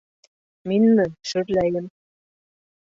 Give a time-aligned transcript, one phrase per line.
[0.71, 1.93] —Минме шөрләйем?!